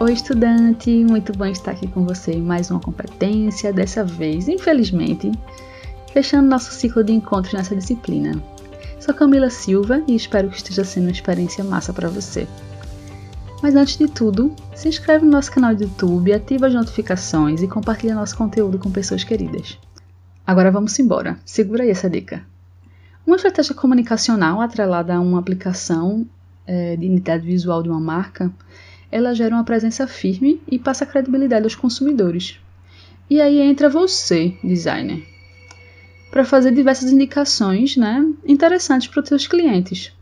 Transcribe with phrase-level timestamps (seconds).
[0.00, 0.90] Oi, estudante!
[1.04, 5.30] Muito bom estar aqui com você em mais uma competência, dessa vez, infelizmente,
[6.12, 8.42] fechando nosso ciclo de encontros nessa disciplina.
[8.98, 12.48] Sou Camila Silva e espero que esteja sendo uma experiência massa para você.
[13.62, 17.68] Mas antes de tudo, se inscreve no nosso canal do YouTube, ativa as notificações e
[17.68, 19.78] compartilha nosso conteúdo com pessoas queridas.
[20.44, 22.44] Agora vamos embora, segura aí essa dica.
[23.24, 26.26] Uma estratégia comunicacional atrelada a uma aplicação
[26.66, 28.52] é, de identidade visual de uma marca
[29.14, 32.58] ela gera uma presença firme e passa credibilidade aos consumidores.
[33.30, 35.24] E aí entra você, designer,
[36.32, 40.12] para fazer diversas indicações né, interessantes para os seus clientes.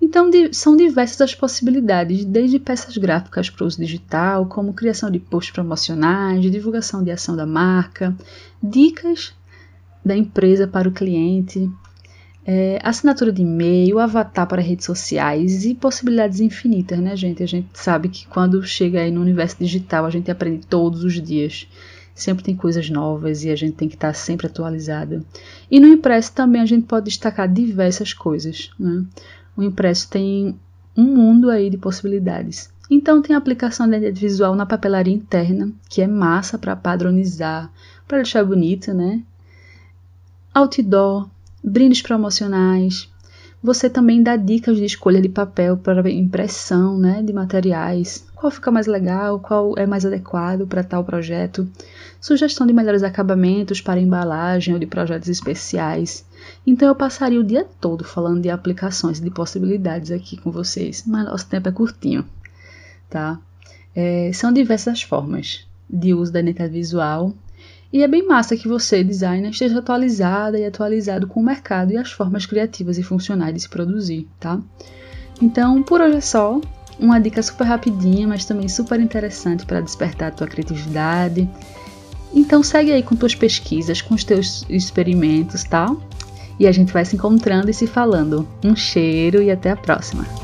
[0.00, 5.52] Então, são diversas as possibilidades, desde peças gráficas para uso digital, como criação de posts
[5.52, 8.16] promocionais, divulgação de ação da marca,
[8.62, 9.34] dicas
[10.02, 11.70] da empresa para o cliente,
[12.44, 17.42] é, assinatura de e-mail, avatar para redes sociais e possibilidades infinitas, né, gente?
[17.42, 21.20] A gente sabe que quando chega aí no universo digital, a gente aprende todos os
[21.20, 21.68] dias.
[22.14, 25.24] Sempre tem coisas novas e a gente tem que estar sempre atualizada.
[25.70, 28.70] E no impresso também a gente pode destacar diversas coisas.
[28.78, 29.04] Né?
[29.56, 30.54] O impresso tem
[30.96, 32.70] um mundo aí de possibilidades.
[32.90, 37.72] Então tem a aplicação da identidade visual na papelaria interna, que é massa para padronizar,
[38.06, 39.22] para deixar bonito, né?
[40.52, 41.30] Outdoor,
[41.62, 43.08] brindes promocionais.
[43.62, 48.72] Você também dá dicas de escolha de papel para impressão, né, de materiais, qual fica
[48.72, 51.68] mais legal, qual é mais adequado para tal projeto,
[52.20, 56.24] sugestão de melhores acabamentos para embalagem ou de projetos especiais.
[56.66, 61.04] Então eu passaria o dia todo falando de aplicações e de possibilidades aqui com vocês,
[61.06, 62.24] mas nosso tempo é curtinho,
[63.08, 63.38] tá?
[63.94, 67.32] É, são diversas formas de uso da identidade visual
[67.92, 71.96] e é bem massa que você, designer, esteja atualizada e atualizado com o mercado e
[71.96, 74.58] as formas criativas e funcionais de se produzir, tá?
[75.40, 76.60] Então, por hoje é só.
[76.98, 81.48] Uma dica super rapidinha, mas também super interessante para despertar a tua criatividade.
[82.34, 85.94] Então segue aí com tuas pesquisas, com os teus experimentos, tá?
[86.58, 88.48] E a gente vai se encontrando e se falando.
[88.64, 90.41] Um cheiro e até a próxima!